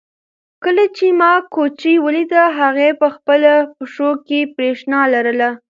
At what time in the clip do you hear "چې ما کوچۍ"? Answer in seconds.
0.97-1.95